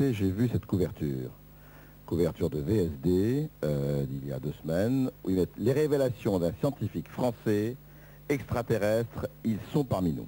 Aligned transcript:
j'ai 0.00 0.30
vu 0.30 0.48
cette 0.52 0.66
couverture. 0.66 1.30
Couverture 2.06 2.50
de 2.50 2.60
VSD 2.60 3.48
euh, 3.64 4.04
d'il 4.06 4.28
y 4.28 4.32
a 4.32 4.38
deux 4.38 4.52
semaines, 4.62 5.10
où 5.24 5.30
ils 5.30 5.36
mettent 5.36 5.56
les 5.58 5.72
révélations 5.72 6.38
d'un 6.38 6.52
scientifique 6.60 7.08
français 7.08 7.76
extraterrestre, 8.28 9.26
ils 9.44 9.58
sont 9.72 9.84
parmi 9.84 10.12
nous. 10.12 10.26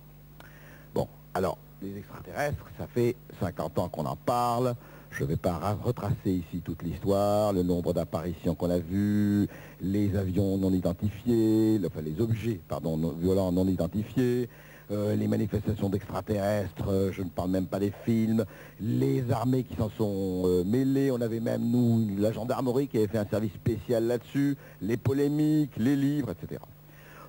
Bon, 0.95 1.07
alors, 1.35 1.57
les 1.83 1.97
extraterrestres, 1.97 2.65
ça 2.79 2.87
fait 2.87 3.15
50 3.41 3.79
ans 3.79 3.89
qu'on 3.89 4.07
en 4.07 4.17
parle. 4.17 4.75
Je 5.11 5.23
ne 5.23 5.29
vais 5.29 5.37
pas 5.37 5.53
ra- 5.53 5.79
retracer 5.83 6.31
ici 6.31 6.61
toute 6.65 6.83
l'histoire, 6.83 7.53
le 7.53 7.63
nombre 7.63 7.93
d'apparitions 7.95 8.55
qu'on 8.55 8.71
a 8.71 8.79
vues, 8.79 9.49
les 9.81 10.15
avions 10.17 10.59
non 10.59 10.73
identifiés, 10.73 11.81
enfin 11.87 12.03
les 12.03 12.21
objets, 12.21 12.61
pardon, 12.69 12.97
non- 12.97 13.13
violents 13.13 13.51
non 13.53 13.67
identifiés, 13.69 14.49
euh, 14.91 15.15
les 15.17 15.29
manifestations 15.29 15.91
d'extraterrestres, 15.91 16.89
euh, 16.89 17.13
je 17.13 17.23
ne 17.23 17.29
parle 17.29 17.51
même 17.51 17.67
pas 17.67 17.79
des 17.79 17.93
films, 18.05 18.47
les 18.81 19.31
armées 19.31 19.65
qui 19.65 19.77
s'en 19.77 19.91
sont 19.91 20.45
euh, 20.47 20.65
mêlées, 20.65 21.11
on 21.11 21.21
avait 21.21 21.41
même, 21.41 21.63
nous, 21.63 22.17
la 22.19 22.33
gendarmerie 22.33 22.89
qui 22.89 22.97
avait 22.97 23.07
fait 23.07 23.19
un 23.19 23.27
service 23.27 23.53
spécial 23.53 24.05
là-dessus, 24.05 24.57
les 24.81 24.97
polémiques, 24.97 25.73
les 25.77 25.95
livres, 25.95 26.31
etc. 26.31 26.63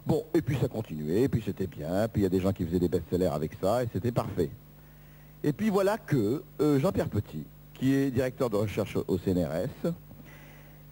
Bon, 0.06 0.24
et 0.34 0.42
puis 0.42 0.58
ça 0.62 0.70
continuait, 0.70 1.24
et 1.24 1.28
puis 1.28 1.44
c'était 1.46 1.68
bien, 1.68 2.08
puis 2.08 2.22
il 2.22 2.24
y 2.24 2.28
a 2.28 2.30
des 2.30 2.40
gens 2.40 2.54
qui 2.54 2.66
faisaient 2.66 2.80
des 2.80 2.88
best-sellers 2.88 3.26
avec 3.26 3.52
ça, 3.62 3.84
et 3.84 3.90
c'était 3.92 4.14
parfait. 4.14 4.50
Et 5.44 5.52
puis 5.52 5.70
voilà 5.70 5.98
que 5.98 6.44
Jean-Pierre 6.60 7.10
Petit, 7.10 7.44
qui 7.74 7.94
est 7.94 8.10
directeur 8.10 8.50
de 8.50 8.56
recherche 8.56 8.98
au 9.08 9.18
CNRS, 9.18 9.94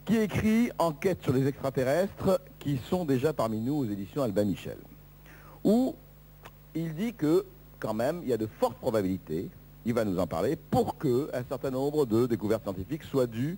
qui 0.05 0.17
écrit 0.17 0.69
Enquête 0.77 1.21
sur 1.21 1.33
les 1.33 1.47
extraterrestres 1.47 2.39
qui 2.59 2.77
sont 2.89 3.05
déjà 3.05 3.33
parmi 3.33 3.59
nous 3.59 3.75
aux 3.75 3.85
éditions 3.85 4.23
Albin 4.23 4.45
Michel, 4.45 4.77
où 5.63 5.95
il 6.77 6.93
dit 6.93 7.13
que 7.13 7.45
quand 7.79 7.93
même 7.93 8.19
il 8.23 8.29
y 8.29 8.33
a 8.33 8.37
de 8.37 8.47
fortes 8.59 8.77
probabilités, 8.77 9.49
il 9.85 9.93
va 9.93 10.03
nous 10.03 10.19
en 10.19 10.27
parler, 10.27 10.55
pour 10.55 10.97
que 10.97 11.29
un 11.33 11.43
certain 11.43 11.71
nombre 11.71 12.05
de 12.05 12.25
découvertes 12.25 12.63
scientifiques 12.63 13.03
soient 13.03 13.27
dues 13.27 13.57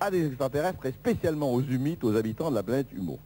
à 0.00 0.10
des 0.10 0.26
extraterrestres 0.26 0.86
et 0.86 0.92
spécialement 0.92 1.52
aux 1.52 1.62
humites, 1.62 2.04
aux 2.04 2.16
habitants 2.16 2.50
de 2.50 2.54
la 2.54 2.62
planète 2.62 2.88
Humo. 2.92 3.18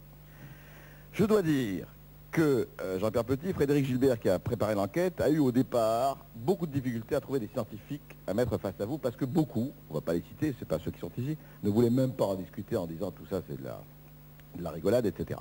Je 1.13 1.25
dois 1.25 1.43
dire 1.43 1.87
que 2.31 2.69
euh, 2.81 2.99
Jean-Pierre 3.01 3.25
Petit, 3.25 3.53
Frédéric 3.53 3.87
Gilbert 3.87 4.19
qui 4.21 4.29
a 4.29 4.39
préparé 4.39 4.75
l'enquête, 4.75 5.21
a 5.21 5.29
eu 5.29 5.41
au 5.41 5.51
départ 5.51 6.19
beaucoup 6.37 6.67
de 6.67 6.73
difficultés 6.73 7.17
à 7.17 7.21
trouver 7.21 7.41
des 7.41 7.49
scientifiques 7.49 8.17
à 8.27 8.35
mettre 8.35 8.57
face 8.59 8.81
à 8.81 8.85
vous 8.85 8.99
parce 8.99 9.17
que 9.17 9.25
beaucoup, 9.25 9.73
on 9.89 9.95
ne 9.95 9.99
va 9.99 10.01
pas 10.01 10.15
les 10.15 10.23
citer, 10.23 10.55
c'est 10.59 10.69
pas 10.69 10.79
ceux 10.79 10.93
qui 10.93 11.01
sont 11.01 11.11
ici, 11.19 11.37
ne 11.63 11.71
voulaient 11.71 11.91
même 11.91 12.13
pas 12.13 12.27
en 12.27 12.37
discuter 12.37 12.77
en 12.77 12.87
disant 12.87 13.11
tout 13.11 13.27
ça 13.29 13.43
c'est 13.49 13.61
de 13.61 14.63
la 14.63 14.71
rigolade, 14.71 15.07
etc. 15.07 15.41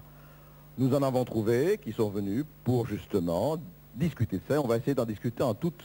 Nous 0.79 0.95
en 0.95 1.03
avons 1.03 1.25
trouvé 1.25 1.77
qui 1.83 1.91
sont 1.91 2.09
venus 2.09 2.45
pour 2.63 2.87
justement 2.87 3.57
discuter 3.95 4.37
de 4.37 4.41
ça. 4.47 4.61
On 4.61 4.67
va 4.67 4.77
essayer 4.77 4.95
d'en 4.95 5.05
discuter 5.05 5.43
en 5.43 5.53
toute, 5.53 5.81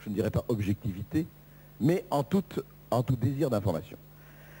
je 0.00 0.10
ne 0.10 0.14
dirais 0.14 0.30
pas 0.30 0.44
objectivité, 0.48 1.26
mais 1.80 2.04
en, 2.10 2.22
toute, 2.22 2.60
en 2.90 3.02
tout 3.02 3.16
désir 3.16 3.50
d'information. 3.50 3.96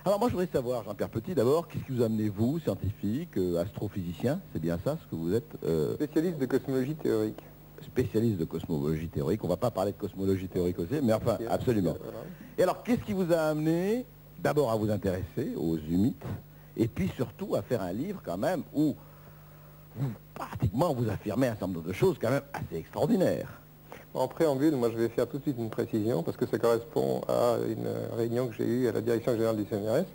Alors 0.04 0.20
moi 0.20 0.28
je 0.28 0.34
voudrais 0.34 0.48
savoir, 0.52 0.84
Jean-Pierre 0.84 1.08
Petit, 1.08 1.34
d'abord, 1.34 1.66
qu'est-ce 1.66 1.84
qui 1.84 1.92
vous 1.92 2.02
a 2.02 2.06
amené, 2.06 2.28
vous, 2.28 2.60
scientifique, 2.60 3.36
euh, 3.36 3.60
astrophysicien, 3.60 4.40
c'est 4.52 4.60
bien 4.60 4.78
ça 4.84 4.96
ce 5.02 5.10
que 5.10 5.16
vous 5.16 5.34
êtes 5.34 5.56
euh, 5.64 5.94
Spécialiste 5.94 6.38
de 6.38 6.46
cosmologie 6.46 6.94
théorique. 6.94 7.42
spécialiste 7.82 8.38
de 8.38 8.44
cosmologie 8.44 9.08
théorique. 9.08 9.42
On 9.42 9.48
va 9.48 9.56
pas 9.56 9.72
parler 9.72 9.92
de 9.92 9.96
cosmologie 9.96 10.48
théorique 10.48 10.78
aussi, 10.78 11.00
mais 11.02 11.12
enfin, 11.12 11.38
absolument. 11.50 11.96
Voilà. 12.00 12.18
Et 12.56 12.62
alors, 12.62 12.82
qu'est-ce 12.84 13.00
qui 13.02 13.12
vous 13.14 13.32
a 13.32 13.38
amené 13.38 14.04
d'abord 14.38 14.70
à 14.70 14.76
vous 14.76 14.90
intéresser 14.90 15.54
aux 15.56 15.76
humites, 15.76 16.22
et 16.76 16.88
puis 16.88 17.10
surtout 17.16 17.56
à 17.56 17.62
faire 17.62 17.82
un 17.82 17.92
livre 17.92 18.20
quand 18.24 18.36
même 18.38 18.62
où 18.74 18.94
vous, 19.98 20.10
pratiquement, 20.34 20.94
vous 20.94 21.08
affirmez 21.08 21.46
un 21.48 21.50
certain 21.52 21.68
nombre 21.68 21.82
de 21.82 21.92
choses 21.92 22.16
quand 22.20 22.30
même 22.30 22.42
assez 22.52 22.76
extraordinaires. 22.76 23.48
En 24.14 24.28
préambule, 24.28 24.74
moi 24.76 24.90
je 24.90 24.96
vais 24.96 25.08
faire 25.08 25.28
tout 25.28 25.36
de 25.38 25.42
suite 25.42 25.56
une 25.58 25.68
précision 25.68 26.22
parce 26.22 26.36
que 26.38 26.46
ça 26.46 26.58
correspond 26.58 27.20
à 27.28 27.56
une 27.68 27.86
réunion 28.16 28.48
que 28.48 28.54
j'ai 28.54 28.64
eue 28.64 28.88
à 28.88 28.92
la 28.92 29.02
direction 29.02 29.32
générale 29.32 29.56
du 29.56 29.64
CNRS. 29.64 30.06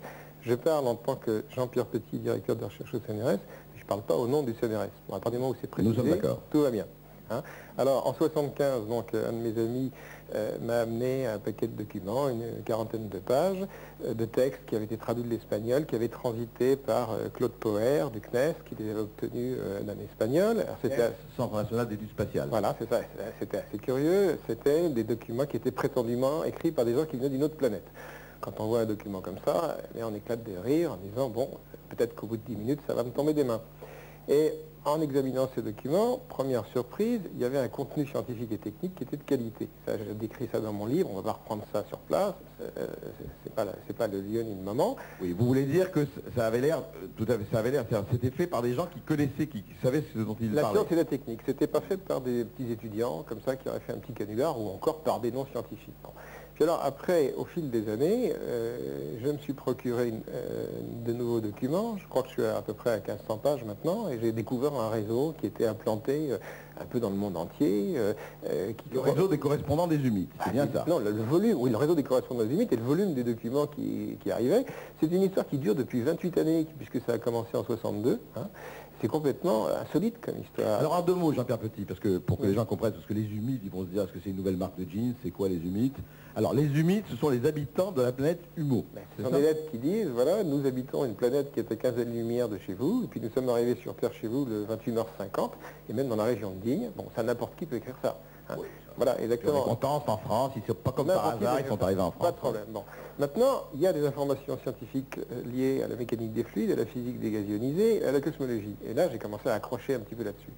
Je 0.42 0.54
parle 0.54 0.88
en 0.88 0.96
tant 0.96 1.14
que 1.14 1.44
Jean-Pierre 1.54 1.86
Petit, 1.86 2.18
directeur 2.18 2.56
de 2.56 2.64
recherche 2.64 2.92
au 2.94 2.98
CNRS. 2.98 3.38
Je 3.76 3.82
ne 3.82 3.86
parle 3.86 4.02
pas 4.02 4.16
au 4.16 4.26
nom 4.26 4.42
du 4.42 4.54
CNRS. 4.54 4.88
Bon, 5.08 5.14
à 5.16 5.20
partir 5.20 5.32
du 5.32 5.38
moment 5.38 5.50
où 5.50 5.56
c'est 5.60 5.70
précisé, 5.70 5.94
Nous 5.94 6.00
sommes 6.02 6.10
d'accord. 6.10 6.40
tout 6.50 6.62
va 6.62 6.70
bien. 6.72 6.84
Hein. 7.32 7.42
Alors 7.78 8.06
en 8.06 8.14
75, 8.14 8.86
donc, 8.88 9.14
euh, 9.14 9.28
un 9.28 9.32
de 9.32 9.38
mes 9.38 9.60
amis 9.60 9.90
euh, 10.34 10.56
m'a 10.62 10.80
amené 10.80 11.26
un 11.26 11.38
paquet 11.38 11.66
de 11.66 11.76
documents, 11.76 12.28
une 12.30 12.62
quarantaine 12.64 13.08
de 13.08 13.18
pages, 13.18 13.66
euh, 14.04 14.14
de 14.14 14.24
textes 14.24 14.62
qui 14.66 14.76
avaient 14.76 14.86
été 14.86 14.96
traduits 14.96 15.24
de 15.24 15.28
l'espagnol, 15.28 15.84
qui 15.84 15.94
avaient 15.94 16.08
transité 16.08 16.76
par 16.76 17.12
euh, 17.12 17.28
Claude 17.34 17.52
Poher 17.52 18.10
du 18.10 18.20
CNES, 18.20 18.54
qui 18.64 18.74
les 18.78 18.90
avait 18.90 19.00
obtenus 19.00 19.58
d'un 19.82 19.98
espagnol. 20.02 20.64
C'était 20.80 21.10
Centre 21.36 21.54
national 21.54 21.88
d'études 21.88 22.10
spatiales. 22.10 22.48
voilà, 22.48 22.74
c'est 22.78 22.88
ça. 22.88 23.00
C'était 23.38 23.58
assez 23.58 23.78
curieux. 23.78 24.38
C'était 24.46 24.88
des 24.88 25.04
documents 25.04 25.44
qui 25.44 25.56
étaient 25.56 25.70
prétendument 25.70 26.44
écrits 26.44 26.72
par 26.72 26.86
des 26.86 26.94
gens 26.94 27.04
qui 27.04 27.16
venaient 27.16 27.28
d'une 27.28 27.44
autre 27.44 27.56
planète. 27.56 27.86
Quand 28.40 28.58
on 28.58 28.66
voit 28.66 28.80
un 28.80 28.86
document 28.86 29.20
comme 29.20 29.38
ça, 29.44 29.76
eh 29.90 29.98
bien, 29.98 30.08
on 30.08 30.14
éclate 30.14 30.42
de 30.44 30.56
rire 30.56 30.92
en 30.92 30.96
disant, 30.96 31.28
bon, 31.28 31.48
peut-être 31.90 32.14
qu'au 32.14 32.26
bout 32.26 32.38
de 32.38 32.42
10 32.46 32.56
minutes, 32.56 32.80
ça 32.86 32.94
va 32.94 33.02
me 33.04 33.10
tomber 33.10 33.34
des 33.34 33.44
mains. 33.44 33.60
Et 34.28 34.52
en 34.84 35.00
examinant 35.00 35.48
ces 35.54 35.62
documents, 35.62 36.20
première 36.28 36.64
surprise, 36.66 37.20
il 37.34 37.40
y 37.40 37.44
avait 37.44 37.58
un 37.58 37.68
contenu 37.68 38.04
scientifique 38.06 38.50
et 38.50 38.58
technique 38.58 38.94
qui 38.96 39.04
était 39.04 39.16
de 39.16 39.22
qualité. 39.22 39.68
Ça, 39.86 39.92
je 39.96 40.12
décris 40.12 40.48
ça 40.50 40.58
dans 40.60 40.72
mon 40.72 40.86
livre, 40.86 41.08
on 41.12 41.16
va 41.16 41.22
pas 41.22 41.32
reprendre 41.32 41.62
ça 41.72 41.84
sur 41.88 41.98
place, 41.98 42.34
euh, 42.60 42.86
c'est 43.44 43.54
pas, 43.54 43.64
la- 43.64 43.72
pas 43.96 44.08
le 44.08 44.20
lieu 44.20 44.42
ni 44.42 44.54
le 44.56 44.60
moment. 44.62 44.96
Oui, 45.20 45.32
vous 45.38 45.46
voulez 45.46 45.66
dire 45.66 45.92
que 45.92 46.06
ça 46.34 46.46
avait 46.46 46.60
l'air, 46.60 46.78
euh, 46.78 47.06
tout 47.16 47.24
à 47.30 47.38
fait, 47.38 47.44
ça 47.52 47.60
avait 47.60 47.70
l'air, 47.70 47.84
c'était 48.10 48.30
fait 48.30 48.48
par 48.48 48.60
des 48.62 48.74
gens 48.74 48.86
qui 48.86 49.00
connaissaient, 49.00 49.46
qui, 49.46 49.62
qui 49.62 49.74
savaient 49.82 50.02
ce 50.12 50.18
dont 50.18 50.36
ils 50.40 50.52
La 50.52 50.62
parlaient. 50.62 50.78
science 50.80 50.92
et 50.92 50.96
la 50.96 51.04
technique, 51.04 51.40
c'était 51.46 51.68
pas 51.68 51.80
fait 51.80 51.96
par 51.96 52.20
des 52.20 52.44
petits 52.44 52.72
étudiants 52.72 53.24
comme 53.28 53.40
ça 53.44 53.54
qui 53.56 53.68
auraient 53.68 53.80
fait 53.80 53.92
un 53.92 53.98
petit 53.98 54.12
canular 54.14 54.60
ou 54.60 54.68
encore 54.68 55.00
par 55.02 55.20
des 55.20 55.30
non-scientifiques. 55.30 55.94
Puis 56.54 56.64
alors 56.64 56.80
après, 56.84 57.32
au 57.36 57.44
fil 57.44 57.70
des 57.70 57.88
années, 57.88 58.32
euh, 58.38 59.16
je 59.24 59.28
me 59.30 59.38
suis 59.38 59.54
procuré 59.54 60.08
une- 60.08 60.20
euh, 60.30 60.66
de 61.06 61.12
nouveaux 61.12 61.40
documents. 61.40 61.96
Je 61.98 62.06
crois 62.08 62.22
que 62.22 62.28
je 62.28 62.32
suis 62.34 62.44
à, 62.44 62.58
à 62.58 62.62
peu 62.62 62.74
près 62.74 62.90
à 62.90 62.96
1500 62.98 63.38
pages 63.38 63.64
maintenant 63.64 64.08
et 64.10 64.18
j'ai 64.20 64.32
découvert 64.32 64.74
un 64.74 64.90
réseau 64.90 65.34
qui 65.40 65.46
était 65.46 65.66
implanté 65.66 66.28
euh, 66.30 66.36
un 66.80 66.84
peu 66.84 67.00
dans 67.00 67.10
le 67.10 67.16
monde 67.16 67.36
entier. 67.36 67.96
qui 68.76 68.84
Le 68.92 69.00
réseau 69.00 69.28
des 69.28 69.38
correspondants 69.38 69.86
des 69.86 69.96
humites, 69.96 70.30
c'est 70.44 70.52
bien 70.52 70.68
ça. 70.72 70.84
non, 70.88 70.98
le, 70.98 71.10
le 71.10 71.22
volume, 71.22 71.56
oui, 71.58 71.70
le 71.70 71.76
réseau 71.76 71.94
des 71.94 72.02
correspondants 72.02 72.42
limites 72.44 72.72
et 72.72 72.76
le 72.76 72.82
volume 72.82 73.14
des 73.14 73.24
documents 73.24 73.66
qui, 73.66 74.16
qui 74.22 74.30
arrivaient, 74.30 74.64
c'est 75.00 75.06
une 75.10 75.22
histoire 75.22 75.46
qui 75.46 75.58
dure 75.58 75.74
depuis 75.74 76.02
28 76.02 76.38
années, 76.38 76.66
puisque 76.78 77.04
ça 77.06 77.14
a 77.14 77.18
commencé 77.18 77.56
en 77.56 77.64
62. 77.64 78.20
hein. 78.36 78.48
C'est 79.02 79.08
complètement 79.08 79.66
insolite 79.66 80.20
comme 80.20 80.36
histoire. 80.40 80.78
Alors 80.78 80.94
en 80.94 81.02
deux 81.02 81.16
mots, 81.16 81.32
Jean-Pierre 81.32 81.58
Petit, 81.58 81.84
parce 81.84 81.98
que 81.98 82.18
pour 82.18 82.38
que 82.38 82.44
Oui. 82.44 82.50
les 82.50 82.54
gens 82.54 82.64
comprennent, 82.64 82.92
parce 82.92 83.04
que 83.04 83.12
les 83.14 83.24
humites, 83.24 83.60
ils 83.64 83.70
vont 83.70 83.80
se 83.82 83.88
dire, 83.88 84.02
est-ce 84.04 84.12
que 84.12 84.20
c'est 84.22 84.30
une 84.30 84.36
nouvelle 84.36 84.56
marque 84.56 84.78
de 84.78 84.88
jeans 84.88 85.14
C'est 85.24 85.32
quoi 85.32 85.48
les 85.48 85.56
humites 85.56 85.96
Alors 86.36 86.54
les 86.54 86.66
humites, 86.66 87.04
ce 87.10 87.16
sont 87.16 87.28
les 87.28 87.44
habitants 87.44 87.90
de 87.90 88.00
la 88.00 88.12
planète 88.12 88.38
Humo. 88.56 88.84
Ben, 88.94 89.02
ce 89.18 89.24
sont 89.24 89.30
des 89.30 89.40
lettres 89.42 89.68
qui 89.72 89.78
disent, 89.78 90.06
voilà, 90.06 90.44
nous 90.44 90.64
habitons 90.66 91.04
une 91.04 91.14
planète 91.16 91.52
qui 91.52 91.58
est 91.58 91.72
à 91.72 91.74
15 91.74 91.96
lumière 92.06 92.48
de 92.48 92.58
chez 92.58 92.74
vous, 92.74 93.02
et 93.02 93.08
puis 93.08 93.20
nous 93.20 93.30
sommes 93.30 93.48
arrivés 93.48 93.74
sur 93.74 93.96
Terre 93.96 94.12
chez 94.14 94.28
vous 94.28 94.44
le 94.44 94.64
21h50, 94.66 95.50
et 95.90 95.92
même 95.92 96.06
dans 96.06 96.14
la 96.16 96.24
région 96.24 96.50
de 96.52 96.60
Digne. 96.64 96.90
Bon, 96.96 97.06
ça 97.16 97.24
n'importe 97.24 97.56
qui 97.58 97.66
peut 97.66 97.76
écrire 97.76 97.96
ça. 98.02 98.16
Oui. 98.58 98.66
Voilà, 98.96 99.20
exactement. 99.20 99.60
des 99.60 99.64
compétences 99.64 100.02
en 100.06 100.18
France, 100.18 100.52
ils 100.56 100.62
sont 100.66 100.74
pas 100.74 100.92
comme 100.92 101.06
par 101.06 101.26
hasard, 101.26 101.60
ils 101.60 101.66
sont 101.66 101.82
arrivés 101.82 102.02
en 102.02 102.10
France. 102.10 102.22
Pas 102.22 102.32
de 102.32 102.36
problème. 102.36 102.64
Bon. 102.68 102.84
Maintenant, 103.18 103.64
il 103.74 103.80
y 103.80 103.86
a 103.86 103.92
des 103.92 104.06
informations 104.06 104.58
scientifiques 104.62 105.18
euh, 105.18 105.42
liées 105.44 105.82
à 105.82 105.88
la 105.88 105.96
mécanique 105.96 106.32
des 106.32 106.44
fluides, 106.44 106.70
à 106.72 106.76
la 106.76 106.86
physique 106.86 107.20
des 107.20 107.30
gaz 107.30 107.44
ionisés, 107.48 108.04
à 108.04 108.12
la 108.12 108.20
cosmologie. 108.20 108.76
Et 108.86 108.94
là, 108.94 109.08
j'ai 109.10 109.18
commencé 109.18 109.48
à 109.48 109.54
accrocher 109.54 109.94
un 109.94 110.00
petit 110.00 110.14
peu 110.14 110.24
là-dessus. 110.24 110.52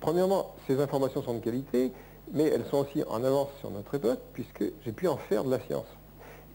Premièrement, 0.00 0.54
ces 0.66 0.80
informations 0.80 1.22
sont 1.22 1.34
de 1.34 1.40
qualité, 1.40 1.92
mais 2.32 2.44
elles 2.44 2.64
sont 2.70 2.78
aussi 2.78 3.02
en 3.08 3.24
avance 3.24 3.48
sur 3.60 3.70
notre 3.70 3.94
époque, 3.94 4.20
puisque 4.32 4.64
j'ai 4.84 4.92
pu 4.92 5.08
en 5.08 5.16
faire 5.16 5.44
de 5.44 5.50
la 5.50 5.60
science. 5.60 5.86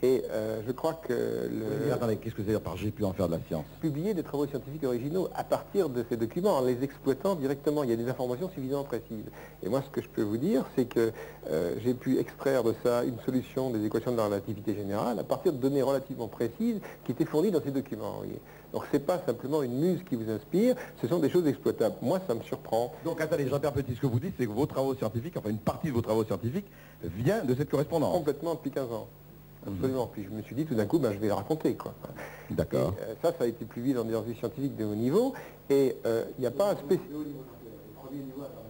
Et 0.03 0.23
euh, 0.29 0.61
je 0.65 0.71
crois 0.71 0.93
que 0.93 1.13
le 1.13 1.91
attendez, 1.93 2.17
qu'est-ce 2.17 2.35
que 2.35 2.43
c'est 2.43 2.49
dire 2.49 2.61
par 2.61 2.75
j'ai 2.77 2.91
pu 2.91 3.03
en 3.03 3.13
faire 3.13 3.27
de 3.27 3.33
la 3.33 3.39
science 3.47 3.65
publier 3.79 4.13
des 4.13 4.23
travaux 4.23 4.45
scientifiques 4.45 4.83
originaux 4.83 5.29
à 5.35 5.43
partir 5.43 5.89
de 5.89 6.03
ces 6.09 6.17
documents, 6.17 6.57
en 6.57 6.65
les 6.65 6.83
exploitant 6.83 7.35
directement. 7.35 7.83
Il 7.83 7.89
y 7.89 7.93
a 7.93 7.95
des 7.95 8.09
informations 8.09 8.49
suffisamment 8.49 8.83
précises. 8.83 9.25
Et 9.63 9.69
moi, 9.69 9.81
ce 9.85 9.89
que 9.89 10.01
je 10.01 10.09
peux 10.09 10.21
vous 10.21 10.37
dire, 10.37 10.65
c'est 10.75 10.85
que 10.85 11.11
euh, 11.49 11.75
j'ai 11.83 11.93
pu 11.93 12.19
extraire 12.19 12.63
de 12.63 12.73
ça 12.83 13.03
une 13.03 13.19
solution 13.25 13.69
des 13.69 13.85
équations 13.85 14.11
de 14.11 14.17
la 14.17 14.25
relativité 14.25 14.75
générale 14.75 15.19
à 15.19 15.23
partir 15.23 15.53
de 15.53 15.57
données 15.57 15.81
relativement 15.81 16.27
précises 16.27 16.79
qui 17.05 17.11
étaient 17.11 17.25
fournies 17.25 17.51
dans 17.51 17.61
ces 17.61 17.71
documents. 17.71 18.11
vous 18.11 18.17
voyez. 18.17 18.41
Donc, 18.73 18.83
ce 18.91 18.97
n'est 18.97 19.03
pas 19.03 19.19
simplement 19.25 19.63
une 19.63 19.79
muse 19.79 20.01
qui 20.09 20.15
vous 20.15 20.29
inspire, 20.29 20.75
ce 21.01 21.07
sont 21.07 21.19
des 21.19 21.29
choses 21.29 21.47
exploitables. 21.47 21.95
Moi, 22.01 22.19
ça 22.27 22.33
me 22.33 22.41
surprend. 22.41 22.93
Donc 23.05 23.21
attendez, 23.21 23.47
Jean-Pierre 23.47 23.71
Petit, 23.71 23.95
ce 23.95 24.01
que 24.01 24.07
vous 24.07 24.19
dites, 24.19 24.33
c'est 24.37 24.45
que 24.45 24.51
vos 24.51 24.65
travaux 24.65 24.95
scientifiques, 24.95 25.37
enfin 25.37 25.49
une 25.49 25.57
partie 25.57 25.87
de 25.87 25.93
vos 25.93 26.01
travaux 26.01 26.25
scientifiques, 26.25 26.65
vient 27.03 27.43
de 27.43 27.55
cette 27.55 27.69
correspondance. 27.69 28.13
Complètement 28.13 28.55
depuis 28.55 28.71
15 28.71 28.91
ans. 28.91 29.07
Absolument. 29.67 30.07
Puis 30.11 30.23
je 30.23 30.29
me 30.29 30.41
suis 30.41 30.55
dit 30.55 30.65
tout 30.65 30.75
d'un 30.75 30.85
coup, 30.85 30.99
ben, 30.99 31.11
je 31.13 31.17
vais 31.17 31.27
le 31.27 31.33
raconter. 31.33 31.75
Quoi. 31.75 31.93
D'accord. 32.49 32.93
Euh, 33.01 33.13
ça, 33.21 33.33
ça 33.37 33.45
a 33.45 33.47
été 33.47 33.65
publié 33.65 33.93
dans 33.93 34.03
des 34.03 34.15
revues 34.15 34.35
scientifiques 34.35 34.75
de 34.75 34.85
haut 34.85 34.95
niveau. 34.95 35.33
Et 35.69 35.95
euh, 36.05 36.25
il 36.37 36.41
n'y 36.41 36.47
a 36.47 36.51
pas 36.51 36.71
un 36.71 36.75
spécialiste. 36.75 37.11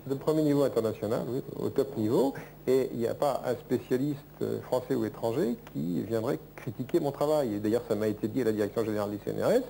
De 0.07 0.13
premier 0.13 0.43
niveau 0.43 0.63
international, 0.63 1.23
oui, 1.27 1.41
au 1.57 1.69
top 1.69 1.97
niveau, 1.97 2.33
et 2.67 2.89
il 2.93 2.99
n'y 2.99 3.07
a 3.07 3.15
pas 3.15 3.41
un 3.45 3.55
spécialiste 3.55 4.19
euh, 4.41 4.61
français 4.61 4.93
ou 4.95 5.03
étranger 5.03 5.57
qui 5.73 6.03
viendrait 6.03 6.39
critiquer 6.55 6.99
mon 6.99 7.11
travail. 7.11 7.55
Et 7.55 7.59
d'ailleurs, 7.59 7.83
ça 7.87 7.95
m'a 7.95 8.07
été 8.07 8.27
dit 8.27 8.41
à 8.41 8.45
la 8.45 8.51
direction 8.51 8.85
générale 8.85 9.09
du 9.09 9.17
CNRS, 9.17 9.63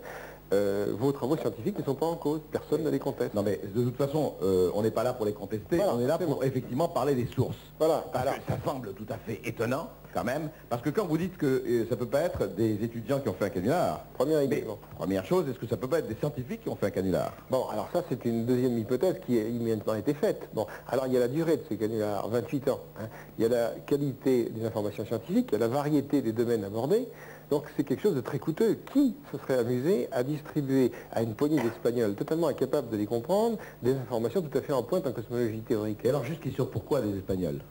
euh, 0.53 0.93
vos 0.97 1.11
travaux 1.11 1.35
scientifiques 1.37 1.77
ne 1.79 1.83
sont 1.83 1.95
pas 1.95 2.05
en 2.05 2.15
cause, 2.15 2.41
personne 2.51 2.83
ne 2.83 2.89
les 2.89 2.99
conteste. 2.99 3.33
Non 3.33 3.43
mais 3.43 3.59
de 3.63 3.83
toute 3.83 3.97
façon, 3.97 4.35
euh, 4.43 4.69
on 4.75 4.83
n'est 4.83 4.91
pas 4.91 5.03
là 5.03 5.13
pour 5.13 5.25
les 5.25 5.33
contester, 5.33 5.77
Voilà, 5.77 5.95
on 5.95 5.99
est 5.99 6.07
là 6.07 6.17
pour 6.17 6.35
bon. 6.35 6.41
effectivement 6.43 6.87
parler 6.87 7.15
des 7.15 7.27
sources. 7.27 7.57
Voilà, 7.79 8.05
Parce 8.11 8.27
alors, 8.27 8.35
que 8.45 8.51
ça 8.51 8.57
semble 8.65 8.93
tout 8.93 9.05
à 9.09 9.17
fait 9.17 9.41
étonnant 9.43 9.89
quand 10.13 10.23
même, 10.23 10.49
parce 10.69 10.81
que 10.81 10.89
quand 10.91 11.05
vous 11.05 11.17
dites 11.17 11.35
que 11.35 11.45
euh, 11.45 11.85
ça 11.89 11.97
peut 11.97 12.05
pas 12.05 12.21
être 12.21 12.47
des 12.55 12.81
étudiants 12.83 13.19
qui 13.19 13.27
ont 13.27 13.33
fait 13.33 13.45
un 13.45 13.49
canular, 13.49 14.05
Première 14.13 14.37
mais, 14.39 14.45
également. 14.45 14.77
première 14.97 15.25
chose, 15.25 15.49
est-ce 15.49 15.59
que 15.59 15.67
ça 15.67 15.75
peut 15.75 15.89
pas 15.89 15.99
être 15.99 16.07
des 16.07 16.15
scientifiques 16.15 16.61
qui 16.63 16.69
ont 16.69 16.75
fait 16.77 16.85
un 16.85 16.91
canular? 16.91 17.33
Bon, 17.49 17.65
alors 17.69 17.89
ça, 17.91 18.01
c'est 18.07 18.23
une 18.23 18.45
deuxième 18.45 18.77
hypothèse 18.77 19.15
qui 19.25 19.37
a 19.37 19.43
immédiatement 19.43 19.95
été 19.95 20.13
faite. 20.13 20.47
Bon, 20.53 20.67
alors 20.87 21.07
il 21.07 21.13
y 21.13 21.17
a 21.17 21.19
la 21.19 21.27
durée 21.27 21.57
de 21.57 21.63
ces 21.67 21.75
canulars, 21.75 22.29
28 22.29 22.69
ans. 22.69 22.79
hein. 23.01 23.07
Il 23.37 23.43
y 23.43 23.45
a 23.45 23.49
la 23.49 23.69
qualité 23.85 24.49
des 24.51 24.65
informations 24.65 25.05
scientifiques, 25.05 25.49
il 25.51 25.53
y 25.53 25.55
a 25.55 25.59
la 25.59 25.67
variété 25.67 26.21
des 26.21 26.31
domaines 26.31 26.63
abordés. 26.63 27.07
Donc 27.51 27.65
c'est 27.75 27.83
quelque 27.83 28.01
chose 28.01 28.15
de 28.15 28.21
très 28.21 28.39
coûteux. 28.39 28.77
Qui 28.93 29.15
se 29.31 29.37
serait 29.37 29.57
amusé 29.57 30.07
à 30.11 30.23
distribuer 30.23 30.91
à 31.11 31.21
une 31.21 31.35
poignée 31.35 31.61
d'Espagnols 31.61 32.15
totalement 32.15 32.47
incapables 32.47 32.89
de 32.89 32.97
les 32.97 33.05
comprendre 33.05 33.57
des 33.83 33.93
informations 33.93 34.41
tout 34.41 34.57
à 34.57 34.61
fait 34.61 34.73
en 34.73 34.83
pointe 34.83 35.05
en 35.05 35.11
cosmologie 35.11 35.61
théorique 35.61 35.99
Et 36.03 36.09
alors, 36.09 36.23
juste 36.23 36.41
question, 36.41 36.65
pourquoi 36.65 37.01
les 37.01 37.17
Espagnols? 37.17 37.61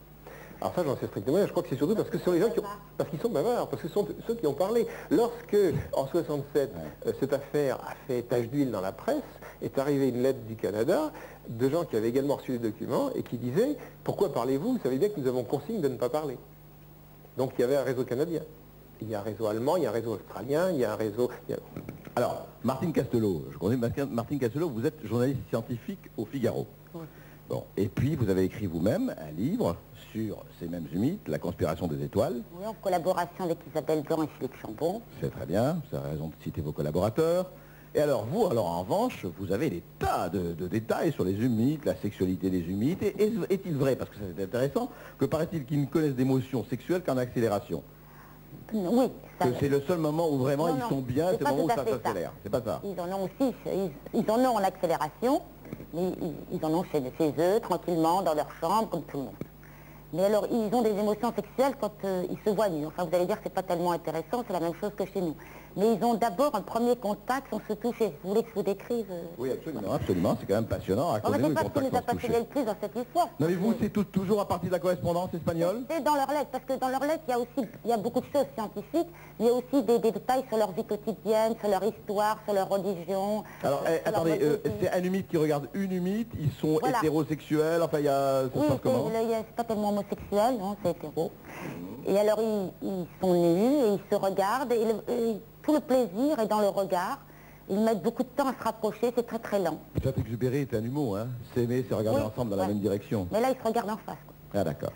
Alors 0.61 0.73
ça, 0.73 0.83
j'en 0.85 0.95
sais 0.95 1.07
strictement 1.07 1.35
rien. 1.35 1.45
Je 1.45 1.51
crois 1.51 1.63
que 1.63 1.69
c'est 1.69 1.75
surtout 1.75 1.95
parce 1.95 2.09
que 2.09 2.17
ce 2.17 2.23
sont 2.23 2.31
les 2.31 2.39
gens 2.39 2.49
qui 2.49 2.59
ont... 2.59 2.63
Parce 2.97 3.09
qu'ils 3.09 3.19
sont 3.19 3.29
bavards, 3.29 3.67
parce 3.67 3.81
que 3.81 3.87
ce 3.89 3.93
sont 3.93 4.07
ceux 4.25 4.35
qui 4.35 4.47
ont 4.47 4.53
parlé. 4.53 4.87
Lorsque, 5.11 5.57
en 5.93 6.07
67, 6.07 6.71
euh, 7.05 7.11
cette 7.19 7.33
affaire 7.33 7.75
a 7.81 7.93
fait 8.07 8.21
tache 8.23 8.47
d'huile 8.47 8.71
dans 8.71 8.81
la 8.81 8.93
presse, 8.93 9.21
est 9.61 9.77
arrivée 9.77 10.09
une 10.09 10.21
lettre 10.21 10.39
du 10.47 10.55
Canada 10.55 11.11
de 11.49 11.69
gens 11.69 11.83
qui 11.83 11.97
avaient 11.97 12.09
également 12.09 12.37
reçu 12.37 12.53
les 12.53 12.59
documents 12.59 13.11
et 13.13 13.23
qui 13.23 13.37
disaient 13.37 13.77
«Pourquoi 14.03 14.31
parlez-vous? 14.31 14.73
Vous 14.73 14.79
savez 14.81 14.97
bien 14.97 15.09
que 15.09 15.19
nous 15.19 15.27
avons 15.27 15.43
consigne 15.43 15.81
de 15.81 15.89
ne 15.89 15.97
pas 15.97 16.09
parler.» 16.09 16.37
Donc 17.37 17.51
il 17.57 17.61
y 17.61 17.63
avait 17.63 17.75
un 17.75 17.83
réseau 17.83 18.05
canadien. 18.05 18.41
Il 19.01 19.09
y 19.09 19.15
a 19.15 19.19
un 19.19 19.23
réseau 19.23 19.47
allemand, 19.47 19.77
il 19.77 19.83
y 19.83 19.85
a 19.85 19.89
un 19.89 19.93
réseau 19.93 20.13
australien, 20.13 20.71
il 20.71 20.79
y 20.79 20.85
a 20.85 20.93
un 20.93 20.95
réseau... 20.95 21.29
a- 21.51 21.53
Alors, 22.15 22.47
Martine 22.63 22.93
Castelot, 22.93 23.45
je 23.51 23.57
connais 23.57 23.77
Martine 23.77 24.39
Castelot, 24.39 24.69
vous 24.69 24.85
êtes 24.85 25.05
journaliste 25.05 25.41
scientifique 25.49 25.99
au 26.17 26.25
Figaro. 26.25 26.65
Bon, 27.49 27.63
et 27.77 27.87
puis 27.89 28.15
vous 28.15 28.29
avez 28.29 28.43
écrit 28.43 28.65
vous-même 28.65 29.13
un 29.19 29.31
livre 29.31 29.75
sur 30.11 30.43
ces 30.59 30.67
mêmes 30.67 30.87
mythes, 30.93 31.27
La 31.27 31.37
conspiration 31.37 31.85
des 31.87 32.03
étoiles. 32.03 32.41
Oui, 32.57 32.65
en 32.65 32.73
collaboration 32.73 33.43
avec 33.43 33.57
Isabelle 33.69 34.01
Blanc 34.01 34.23
et 34.23 34.27
Philippe 34.37 34.55
Chambon. 34.61 35.01
C'est 35.21 35.29
très 35.29 35.45
bien, 35.45 35.79
vous 35.91 35.97
avez 35.97 36.09
raison 36.11 36.27
de 36.29 36.33
citer 36.43 36.61
vos 36.61 36.71
collaborateurs. 36.71 37.51
Et 37.93 37.99
alors 38.01 38.25
vous, 38.25 38.47
alors 38.47 38.65
en 38.65 38.81
revanche, 38.81 39.25
vous 39.39 39.51
avez 39.53 39.69
des 39.69 39.83
tas 39.99 40.27
de, 40.29 40.53
de 40.53 40.67
détails 40.67 41.11
sur 41.13 41.23
les 41.23 41.33
humides, 41.33 41.81
la 41.85 41.95
sexualité 41.95 42.49
des 42.49 42.59
humides. 42.61 43.03
Est-il 43.03 43.75
vrai, 43.77 43.95
parce 43.95 44.09
que 44.09 44.15
c'est 44.35 44.43
intéressant, 44.43 44.89
que 45.19 45.25
paraît-il 45.25 45.65
qu'ils 45.65 45.81
ne 45.81 45.85
connaissent 45.85 46.15
d'émotions 46.15 46.65
sexuelles 46.69 47.03
qu'en 47.05 47.17
accélération? 47.17 47.83
Oui, 48.73 49.11
c'est 49.59 49.69
le 49.69 49.81
seul 49.81 49.97
moment 49.97 50.29
où 50.29 50.37
vraiment 50.37 50.67
Non, 50.67 50.77
ils 50.77 50.89
sont 50.89 51.01
bien, 51.01 51.27
c'est 51.31 51.41
le 51.43 51.49
moment 51.49 51.63
où 51.65 51.69
ça 51.69 51.85
s'accélère. 51.85 52.31
C'est 52.43 52.49
pas 52.49 52.61
ça. 52.61 52.81
ils 52.83 52.99
en 52.99 53.07
ont 53.11 53.23
aussi, 53.25 53.53
ils, 53.65 53.91
ils 54.13 54.31
en 54.31 54.39
ont 54.39 54.55
en 54.55 54.63
accélération, 54.63 55.41
mais 55.93 56.09
ils, 56.21 56.33
ils 56.57 56.65
en 56.65 56.73
ont 56.73 56.83
chez, 56.91 57.01
chez 57.17 57.33
eux, 57.37 57.59
tranquillement, 57.59 58.21
dans 58.21 58.33
leur 58.33 58.47
chambre, 58.61 58.89
comme 58.89 59.03
tout 59.03 59.17
le 59.17 59.23
monde. 59.23 59.33
Mais 60.13 60.25
alors, 60.25 60.47
ils 60.49 60.73
ont 60.73 60.81
des 60.81 60.91
émotions 60.97 61.33
sexuelles 61.35 61.75
quand 61.81 61.91
euh, 62.05 62.23
ils 62.29 62.37
se 62.45 62.55
voient 62.55 62.69
nus. 62.69 62.85
Enfin, 62.85 63.03
vous 63.03 63.13
allez 63.15 63.25
dire 63.25 63.35
que 63.37 63.41
c'est 63.43 63.53
pas 63.53 63.63
tellement 63.63 63.91
intéressant, 63.91 64.43
c'est 64.47 64.53
la 64.53 64.61
même 64.61 64.75
chose 64.79 64.91
que 64.95 65.05
chez 65.05 65.19
nous. 65.19 65.35
Mais 65.77 65.93
ils 65.95 66.03
ont 66.05 66.13
d'abord 66.13 66.55
un 66.55 66.61
premier 66.61 66.95
contact 66.95 67.47
sans 67.51 67.59
se 67.67 67.73
toucher. 67.73 68.13
Vous 68.23 68.29
voulez 68.29 68.43
que 68.43 68.49
je 68.49 68.55
vous 68.55 68.63
décrive 68.63 69.07
euh, 69.11 69.23
Oui, 69.37 69.51
absolument, 69.51 69.93
absolument. 69.93 70.37
C'est 70.39 70.45
quand 70.45 70.55
même 70.55 70.65
passionnant. 70.67 71.09
Oh, 71.23 71.27
mais 71.31 71.37
c'est 71.43 71.53
pas 71.53 71.61
ce 71.63 71.67
qui 71.67 71.79
nous 71.91 71.97
a 71.97 71.99
se 72.01 72.05
passionné 72.05 72.39
le 72.39 72.45
plus 72.45 72.63
dans 72.63 72.75
cette 72.79 72.95
histoire. 72.95 73.29
Non 73.39 73.47
mais 73.47 73.55
vous, 73.55 73.73
c'est 73.81 74.11
toujours 74.11 74.39
à 74.39 74.47
partir 74.47 74.69
de 74.69 74.73
la 74.73 74.79
correspondance 74.79 75.33
espagnole 75.33 75.81
C'est 75.89 76.01
dans 76.03 76.15
leurs 76.15 76.29
lettres, 76.31 76.49
parce 76.51 76.63
que 76.65 76.73
dans 76.79 76.87
leurs 76.89 77.01
lettres, 77.01 77.23
il 77.27 77.31
y 77.31 77.33
a 77.33 77.39
aussi 77.39 77.69
il 77.83 77.89
y 77.89 77.93
a 77.93 77.97
beaucoup 77.97 78.21
de 78.21 78.25
choses 78.33 78.45
scientifiques, 78.55 79.09
mais 79.39 79.45
il 79.45 79.45
y 79.47 79.49
a 79.49 79.53
aussi 79.53 79.83
des, 79.83 79.99
des 79.99 80.11
détails 80.11 80.45
sur 80.47 80.57
leur 80.57 80.71
vie 80.71 80.85
quotidienne, 80.85 81.55
sur 81.59 81.69
leur 81.69 81.83
histoire, 81.83 82.37
sur 82.45 82.53
leur 82.53 82.69
religion. 82.69 83.43
Alors, 83.63 83.79
sur 83.81 83.89
eh, 83.91 84.07
attendez, 84.07 84.39
euh, 84.41 84.57
c'est 84.81 84.89
un 84.91 85.03
humide 85.03 85.27
qui 85.27 85.37
regarde 85.37 85.67
une 85.73 85.91
humide, 85.91 86.27
ils 86.39 86.51
sont 86.61 86.77
Voilà. 86.79 86.99
hétérosexuels, 86.99 87.81
enfin 87.81 87.99
il 87.99 88.05
y 88.05 88.09
a... 88.09 88.43
Ça 88.43 88.49
se 88.53 88.57
Oui, 88.59 88.65
passe 88.67 88.75
c'est 88.77 88.81
comment 88.81 89.09
c'est 89.11 89.55
pas 89.55 89.63
tellement 89.65 89.89
homosexuel, 89.89 90.57
non, 90.57 90.75
c'est 90.83 90.91
hétéro. 90.91 91.31
Et 92.07 92.17
alors, 92.19 92.39
ils, 92.41 92.71
ils 92.83 93.05
sont 93.19 93.33
nus 93.33 93.75
et 93.85 93.93
ils 93.93 94.01
se 94.11 94.15
regardent, 94.15 94.71
et, 94.71 94.85
le- 94.85 95.13
et 95.13 95.41
tout 95.65 95.73
le 95.73 95.79
plaisir 95.79 96.39
est 96.39 96.47
dans 96.47 96.61
le 96.61 96.69
regard. 96.69 97.19
Ils 97.69 97.79
mettent 97.79 98.03
beaucoup 98.03 98.21
de 98.21 98.27
temps 98.29 98.47
à 98.47 98.53
se 98.53 98.63
rapprocher, 98.63 99.11
c'est 99.15 99.25
très 99.25 99.39
très 99.39 99.59
lent. 99.59 99.79
Saint-Exupéry 100.03 100.57
est 100.59 100.73
un 100.75 100.83
humour, 100.83 101.17
hein 101.17 101.27
S'aimer, 101.55 101.83
c'est 101.89 101.95
regarder 101.95 102.19
Oui, 102.21 102.27
ensemble 102.27 102.51
dans 102.51 102.57
la 102.57 102.67
même 102.67 102.79
direction. 102.79 103.27
Mais 103.31 103.41
là, 103.41 103.49
ils 103.49 103.57
se 103.57 103.67
regardent 103.67 103.89
en 103.89 103.97
face. 103.97 104.17
quoi. 104.51 104.61
Ah 104.61 104.63
d'accord. 104.63 104.91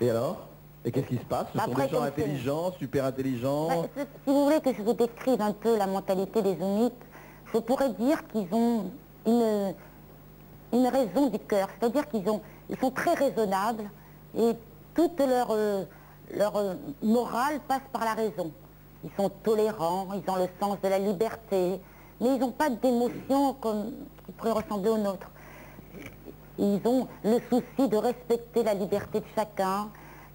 Et 0.00 0.10
alors? 0.10 0.46
Et 0.84 0.90
qu'est-ce 0.92 1.06
qui 1.06 1.16
se 1.16 1.24
passe? 1.24 1.46
Ce 1.52 1.56
Bah, 1.58 1.64
sont 1.64 1.72
après, 1.72 1.86
des 1.88 1.94
gens 1.94 2.02
intelligents, 2.02 2.72
super 2.78 3.04
intelligents? 3.06 3.68
C'est- 3.96 4.02
si 4.02 4.30
vous 4.30 4.44
voulez 4.44 4.60
que 4.60 4.72
je 4.74 4.82
vous 4.82 4.92
décrive 4.92 5.40
un 5.40 5.52
peu 5.52 5.76
la 5.76 5.86
mentalité 5.86 6.42
des 6.42 6.52
Humites, 6.52 6.92
je 7.52 7.58
pourrais 7.58 7.90
dire 7.94 8.26
qu'ils 8.28 8.46
ont 8.52 8.90
une, 9.26 9.74
une 10.72 10.86
raison 10.86 11.28
du 11.30 11.38
cœur, 11.38 11.68
c'est-à-dire 11.78 12.06
qu'ils 12.08 12.28
ont, 12.28 12.40
ils 12.68 12.78
sont 12.78 12.90
très 12.90 13.14
raisonnables 13.14 13.84
et 14.38 14.52
toute 14.94 15.18
leur, 15.20 15.48
euh, 15.50 15.84
leur 16.34 16.56
euh, 16.56 16.74
morale 17.02 17.60
passe 17.66 17.82
par 17.92 18.04
la 18.04 18.14
raison. 18.14 18.50
Ils 19.04 19.10
sont 19.16 19.30
tolérants, 19.42 20.08
ils 20.14 20.30
ont 20.30 20.36
le 20.36 20.48
sens 20.60 20.76
de 20.82 20.88
la 20.88 20.98
liberté, 20.98 21.80
mais 22.20 22.34
ils 22.34 22.38
n'ont 22.38 22.50
pas 22.52 22.68
d'émotion 22.70 23.54
comme 23.54 23.92
qui 24.26 24.32
pourrait 24.32 24.52
ressembler 24.52 24.90
aux 24.90 24.98
nôtres. 24.98 25.30
Ils 26.58 26.80
ont 26.84 27.08
le 27.24 27.38
souci 27.48 27.88
de 27.88 27.96
respecter 27.96 28.62
la 28.62 28.74
liberté 28.74 29.20
de 29.20 29.24
chacun 29.34 29.88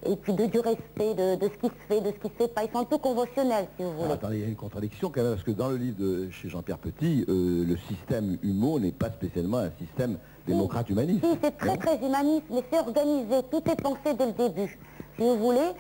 et 0.08 0.16
puis 0.16 0.34
de, 0.34 0.46
du 0.48 0.60
respect 0.60 1.14
de, 1.14 1.36
de 1.36 1.48
ce 1.50 1.58
qui 1.60 1.68
se 1.68 1.82
fait, 1.88 2.02
de 2.02 2.08
ce 2.12 2.16
qui 2.16 2.28
se 2.30 2.34
fait 2.44 2.48
pas. 2.48 2.64
Ils 2.64 2.72
sont 2.72 2.80
un 2.80 2.84
peu 2.86 2.98
conventionnels, 2.98 3.68
si 3.78 3.84
vous 3.84 3.90
Alors, 3.90 4.02
voulez. 4.04 4.14
attendez, 4.14 4.36
il 4.38 4.42
y 4.42 4.46
a 4.46 4.48
une 4.48 4.56
contradiction 4.56 5.12
quand 5.14 5.22
même, 5.22 5.34
parce 5.34 5.44
que 5.44 5.52
dans 5.52 5.70
le 5.70 5.78
livre 5.78 5.98
de 6.00 6.30
chez 6.32 6.50
Jean-Pierre 6.50 6.78
Petit, 6.80 7.26
euh, 7.30 7.66
le 7.66 7.78
système 7.78 8.38
humo 8.44 8.80
n'est 8.80 8.92
pas 8.92 9.10
spécialement 9.12 9.60
un 9.60 9.72
système 9.80 10.18
démocrate 10.48 10.90
humaniste. 10.90 11.24
Si, 11.24 11.38
c'est 11.42 11.58
très 11.58 11.78
très 11.78 11.98
humaniste, 12.06 12.46
mais 12.52 12.64
c'est 12.72 12.80
organisé, 12.80 13.42
tout 13.52 13.62
est 13.70 13.82
pensé 13.82 14.14
dès 14.18 14.26
le 14.28 14.32
début. 14.34 14.78
Si 15.18 15.22
vous 15.24 15.38
voulez, 15.38 15.72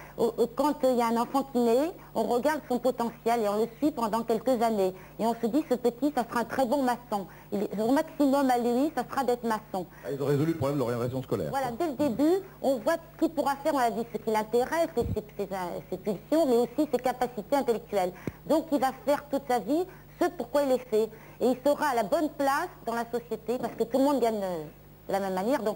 quand 0.55 0.73
il 0.83 0.95
y 0.97 1.01
a 1.01 1.07
un 1.07 1.17
enfant 1.17 1.43
qui 1.51 1.59
naît, 1.59 1.91
on 2.15 2.23
regarde 2.23 2.61
son 2.69 2.79
potentiel 2.79 3.41
et 3.41 3.49
on 3.49 3.57
le 3.61 3.67
suit 3.79 3.91
pendant 3.91 4.23
quelques 4.23 4.61
années. 4.61 4.93
Et 5.19 5.25
on 5.27 5.33
se 5.41 5.47
dit, 5.47 5.63
ce 5.69 5.75
petit, 5.75 6.13
ça 6.15 6.23
sera 6.29 6.39
un 6.41 6.45
très 6.45 6.65
bon 6.65 6.83
maçon. 6.83 7.27
Au 7.51 7.91
maximum 7.91 8.49
à 8.49 8.57
lui, 8.57 8.91
ça 8.95 9.03
sera 9.09 9.23
d'être 9.25 9.43
maçon. 9.43 9.85
Ah, 10.05 10.11
Ils 10.13 10.21
ont 10.21 10.25
résolu 10.25 10.53
le 10.53 10.57
problème 10.57 10.77
de 10.77 10.83
l'orientation 10.83 11.21
scolaire. 11.21 11.49
Voilà, 11.49 11.71
dès 11.71 11.87
le 11.87 11.93
début, 11.93 12.39
on 12.61 12.77
voit 12.77 12.93
ce 13.13 13.19
qu'il 13.25 13.33
pourra 13.33 13.55
faire 13.57 13.73
dans 13.73 13.79
la 13.79 13.89
vie, 13.89 14.05
ce 14.13 14.17
qui 14.19 14.31
l'intéresse, 14.31 14.87
ses, 14.95 15.01
ses- 15.03 15.25
ses- 15.37 15.49
ses 15.89 15.97
pulsions, 15.97 16.45
mais 16.47 16.55
aussi 16.57 16.89
ses 16.91 16.99
capacités 16.99 17.55
intellectuelles. 17.57 18.13
Donc 18.47 18.67
il 18.71 18.79
va 18.79 18.91
faire 19.05 19.25
toute 19.29 19.43
sa 19.49 19.59
vie 19.59 19.83
ce 20.21 20.29
pourquoi 20.37 20.61
il 20.63 20.71
est 20.71 20.89
fait. 20.89 21.09
Et 21.41 21.47
il 21.49 21.57
sera 21.65 21.87
à 21.87 21.95
la 21.95 22.03
bonne 22.03 22.29
place 22.29 22.69
dans 22.85 22.95
la 22.95 23.03
société, 23.11 23.57
parce 23.57 23.73
que 23.73 23.83
tout 23.83 23.97
le 23.97 24.03
monde 24.05 24.21
gagne 24.21 24.39
euh, 24.41 24.63
de 25.09 25.11
la 25.11 25.19
même 25.19 25.33
manière. 25.33 25.61
Donc 25.61 25.75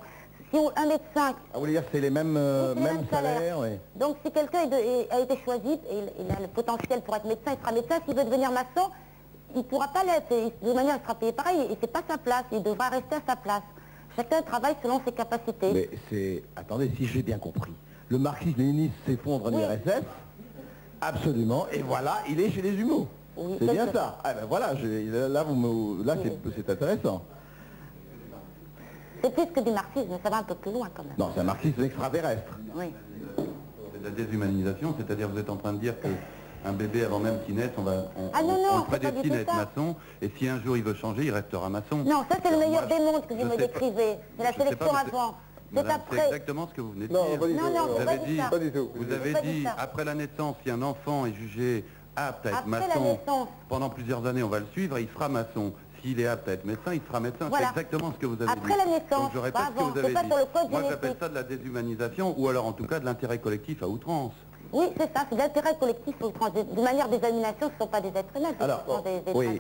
si 0.52 0.58
on- 0.58 0.72
un 0.76 0.86
médecin, 0.88 1.02
Ah, 1.16 1.34
vous 1.54 1.60
voulez 1.62 1.72
dire 1.74 1.84
que 1.84 1.90
c'est 1.92 2.02
les 2.02 2.10
mêmes, 2.10 2.36
euh, 2.38 2.74
Oui, 2.76 2.76
c'est 2.76 2.80
les 2.80 2.86
mêmes 2.90 2.98
mêmes 3.02 3.10
salaires. 3.12 3.38
salaires 3.38 3.60
oui. 3.60 3.70
donc 3.96 4.18
si 4.26 4.32
quelqu'un 4.32 4.60
a 5.12 5.20
été 5.20 5.38
choisi 5.46 5.72
et 5.74 5.98
il, 5.98 6.26
il 6.26 6.32
a 6.32 6.40
le 6.40 6.48
potentiel 6.48 7.02
pour 7.02 7.16
être 7.16 7.26
médecin, 7.26 7.52
il 7.54 7.60
sera 7.62 7.72
médecin. 7.72 7.96
S'il 8.06 8.16
veut 8.16 8.24
devenir 8.26 8.52
maçon, 8.52 8.90
il 9.54 9.58
ne 9.60 9.64
pourra 9.64 9.88
pas 9.90 10.04
l'être. 10.04 10.30
De 10.30 10.50
toute 10.66 10.76
manière, 10.76 10.98
il 10.98 11.04
sera 11.04 11.16
payé 11.16 11.32
pareil. 11.32 11.60
Et 11.72 11.78
c'est 11.82 11.92
pas 11.92 12.04
sa 12.08 12.18
place. 12.18 12.44
Il 12.52 12.62
devra 12.64 12.90
rester 12.90 13.16
à 13.16 13.22
sa 13.28 13.36
place. 13.36 13.64
Chacun 14.16 14.42
travaille 14.42 14.76
selon 14.84 15.02
ses 15.06 15.12
capacités. 15.12 15.72
Mais 15.74 15.90
c'est... 16.10 16.44
Attendez, 16.56 16.92
si 16.98 17.06
j'ai 17.06 17.22
bien 17.24 17.38
compris. 17.38 17.74
Le 18.10 18.18
marxisme-léninisme 18.18 18.94
s'effondre 19.06 19.46
en 19.48 19.54
Oui. 19.54 19.62
URSS 19.62 20.04
Absolument. 21.02 21.66
Et 21.72 21.82
voilà, 21.82 22.18
il 22.30 22.40
est 22.42 22.52
chez 22.52 22.62
les. 22.62 22.72
Oui, 22.84 23.56
c'est 23.60 23.72
bien 23.72 23.88
ça. 23.94 24.18
Ah 24.24 24.34
ben 24.34 24.46
voilà, 24.50 24.76
je- 24.76 25.28
là, 25.32 25.44
vous 25.44 25.56
me- 25.56 26.04
là 26.04 26.16
c'est, 26.22 26.34
c'est 26.56 26.70
intéressant. 26.70 27.22
C'est 29.22 29.34
plus 29.34 29.46
que 29.48 29.60
du 29.60 29.72
marxisme, 29.72 30.18
ça 30.24 30.30
va 30.30 30.38
un 30.38 30.44
peu 30.44 30.56
plus 30.56 30.72
loin 30.72 30.88
quand 30.94 31.04
même. 31.04 31.14
Non, 31.18 31.32
c'est 31.34 31.42
un 31.42 31.46
marxisme 31.46 31.84
extraterrestre. 31.84 32.58
Oui. 32.76 32.94
C'est 33.94 34.00
de 34.00 34.04
la 34.06 34.12
déshumanisation, 34.12 34.96
c'est-à-dire 34.98 35.28
vous 35.30 35.38
êtes 35.40 35.50
en 35.50 35.58
train 35.58 35.74
de 35.74 35.80
dire 35.80 36.00
que 36.00 36.08
un 36.66 36.74
bébé 36.74 37.06
avant 37.06 37.20
même 37.20 37.40
qu'il 37.46 37.56
naisse, 37.56 37.72
on 37.78 37.84
va 37.84 37.94
on, 38.18 38.30
Ah 38.34 38.42
non, 38.42 38.50
non, 38.54 38.70
on 38.74 38.78
le 38.80 38.84
prédestine 38.86 39.34
à 39.34 39.38
être 39.40 39.54
maçon, 39.56 39.96
et 40.22 40.30
si 40.38 40.48
un 40.48 40.62
jour 40.62 40.76
il 40.78 40.84
veut 40.84 40.94
changer, 40.94 41.26
il 41.26 41.32
restera 41.32 41.70
maçon. 41.70 41.98
Non, 42.06 42.26
ça 42.30 42.38
c'est 42.44 42.52
le 42.52 42.58
meilleur 42.58 42.86
Moi, 42.88 42.98
des 42.98 43.04
mondes 43.04 43.26
que 43.28 43.34
vous 43.34 43.46
me 43.46 43.58
décrivez. 43.58 44.18
C'est 44.38 44.44
la 44.44 44.54
sélection 44.54 44.88
pas, 44.88 45.00
avant. 45.08 45.36
C'est 45.74 45.80
après. 45.90 46.26
exactement 46.26 46.68
ce 46.68 46.74
que 46.74 46.82
vous 46.82 46.92
venez 46.94 47.08
de 47.08 47.14
Non, 47.14 47.30
dire. 47.30 47.40
pas 47.40 47.48
du 47.48 47.54
Non, 47.54 47.60
tout. 47.60 47.74
non, 47.74 47.86
Vous 47.88 47.94
c'est 48.00 48.06
pas 48.06 48.12
avez 48.12 48.26
dit. 48.26 48.42
Pas 48.50 48.60
du 48.60 48.72
tout. 48.72 48.90
vous 48.96 49.14
avez 49.14 49.34
pas 49.34 49.42
dit 49.42 49.66
après 49.78 50.04
la 50.06 50.14
naissance, 50.16 50.56
si 50.66 50.72
un 50.72 50.82
enfant 50.82 51.26
est 51.28 51.34
jugé 51.34 51.86
apte 52.16 52.46
à 52.48 52.50
être 52.50 52.66
maçon, 52.68 53.20
pendant 53.70 53.90
plusieurs 53.90 54.26
années, 54.26 54.44
on 54.44 54.50
va 54.50 54.60
le 54.60 54.66
suivre 54.74 54.98
et 54.98 55.04
il 55.04 55.10
sera 55.14 55.30
maçon. 55.30 55.72
S'il 56.02 56.20
est 56.20 56.28
apte 56.28 56.48
à 56.48 56.54
être 56.54 56.66
médecin, 56.66 56.94
il 56.94 57.02
sera 57.08 57.20
médecin. 57.20 57.50
Voilà. 57.50 57.72
C'est 57.74 57.82
exactement 57.82 58.12
ce 58.14 58.18
que 58.20 58.26
vous 58.26 58.42
avez 58.42 58.52
Après 58.52 58.72
dit. 58.74 58.78
la 58.78 58.86
naissance, 58.86 59.10
Donc 59.24 59.32
je 59.34 59.40
répète 59.40 59.62
ce 59.62 59.68
que 59.80 59.84
vous 59.84 59.98
avez 60.00 60.14
dit. 60.14 60.20
sur 60.28 60.38
le 60.38 60.46
code 60.46 60.70
Moi, 60.72 60.84
j'appelle 60.90 61.16
ça 61.20 61.30
de 61.30 61.36
la 61.36 61.44
déshumanisation, 61.44 62.36
ou 62.38 62.48
alors 62.48 62.66
en 62.66 62.72
tout 62.74 62.86
cas 62.86 63.00
de 63.00 63.06
l'intérêt 63.06 63.40
collectif 63.40 63.84
à 63.84 63.88
outrance. 63.88 64.34
Oui, 64.72 64.86
c'est 64.98 65.12
ça, 65.16 65.26
c'est 65.30 65.36
l'intérêt 65.36 65.76
collectif. 65.80 66.16
au 66.22 66.30
trans- 66.30 66.50
De 66.50 66.82
manière 66.82 67.10
d'examination, 67.10 67.68
ce 67.70 67.74
ne 67.74 67.80
sont 67.80 67.88
pas 67.88 68.02
des 68.02 68.10
êtres 68.10 68.36
humains, 68.38 68.50
ce 68.60 68.64
Alors, 68.64 68.84
sont 68.88 69.02
des, 69.02 69.20
des 69.22 69.32
oui. 69.34 69.60